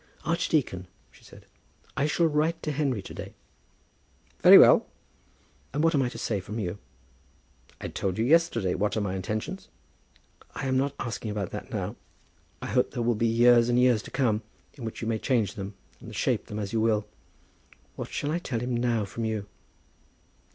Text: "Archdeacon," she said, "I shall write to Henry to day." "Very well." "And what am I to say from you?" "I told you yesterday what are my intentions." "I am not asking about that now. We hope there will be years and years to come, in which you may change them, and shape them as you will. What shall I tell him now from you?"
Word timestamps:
"Archdeacon," 0.25 0.87
she 1.11 1.23
said, 1.23 1.45
"I 1.95 2.07
shall 2.07 2.25
write 2.25 2.63
to 2.63 2.71
Henry 2.71 3.03
to 3.03 3.13
day." 3.13 3.35
"Very 4.39 4.57
well." 4.57 4.87
"And 5.75 5.83
what 5.83 5.93
am 5.93 6.01
I 6.01 6.09
to 6.09 6.17
say 6.17 6.39
from 6.39 6.57
you?" 6.57 6.79
"I 7.79 7.87
told 7.89 8.17
you 8.17 8.25
yesterday 8.25 8.73
what 8.73 8.97
are 8.97 9.01
my 9.01 9.13
intentions." 9.15 9.67
"I 10.55 10.65
am 10.65 10.75
not 10.75 10.95
asking 10.97 11.29
about 11.29 11.51
that 11.51 11.69
now. 11.69 11.97
We 12.63 12.69
hope 12.69 12.89
there 12.89 13.03
will 13.03 13.13
be 13.13 13.27
years 13.27 13.69
and 13.69 13.77
years 13.77 14.01
to 14.01 14.09
come, 14.09 14.41
in 14.73 14.85
which 14.85 15.03
you 15.03 15.07
may 15.07 15.19
change 15.19 15.53
them, 15.53 15.75
and 15.99 16.15
shape 16.15 16.47
them 16.47 16.57
as 16.57 16.73
you 16.73 16.81
will. 16.81 17.05
What 17.95 18.09
shall 18.09 18.31
I 18.31 18.39
tell 18.39 18.59
him 18.59 18.75
now 18.75 19.05
from 19.05 19.23
you?" 19.25 19.45